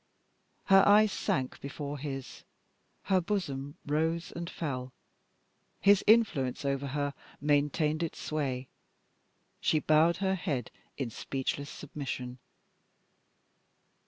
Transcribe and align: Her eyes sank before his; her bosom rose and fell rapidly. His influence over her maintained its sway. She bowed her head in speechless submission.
Her 0.65 0.81
eyes 0.87 1.11
sank 1.11 1.61
before 1.61 1.99
his; 1.99 2.43
her 3.03 3.21
bosom 3.21 3.77
rose 3.85 4.31
and 4.35 4.49
fell 4.49 4.85
rapidly. 4.85 4.93
His 5.91 6.03
influence 6.07 6.65
over 6.65 6.87
her 6.87 7.13
maintained 7.39 8.01
its 8.01 8.19
sway. 8.19 8.67
She 9.59 9.77
bowed 9.77 10.17
her 10.17 10.33
head 10.33 10.71
in 10.97 11.11
speechless 11.11 11.69
submission. 11.69 12.39